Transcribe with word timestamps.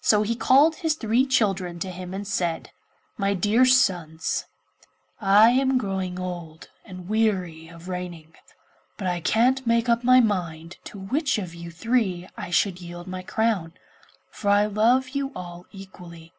So 0.00 0.22
he 0.22 0.34
called 0.34 0.76
his 0.76 0.94
three 0.94 1.26
children 1.26 1.78
to 1.80 1.90
him 1.90 2.14
and 2.14 2.26
said, 2.26 2.70
'My 3.18 3.34
dear 3.34 3.66
sons, 3.66 4.46
I 5.20 5.50
am 5.50 5.76
growing 5.76 6.18
old, 6.18 6.70
and 6.86 7.00
am 7.00 7.06
weary 7.06 7.68
of 7.68 7.86
reigning, 7.86 8.32
but 8.96 9.06
I 9.06 9.20
can't 9.20 9.66
make 9.66 9.90
up 9.90 10.02
my 10.02 10.20
mind 10.20 10.78
to 10.84 10.98
which 10.98 11.36
of 11.36 11.54
you 11.54 11.70
three 11.70 12.26
I 12.34 12.48
should 12.48 12.80
yield 12.80 13.06
my 13.08 13.20
crown, 13.22 13.74
for 14.30 14.48
I 14.48 14.64
love 14.64 15.10
you 15.10 15.32
all 15.36 15.66
equally. 15.70 16.32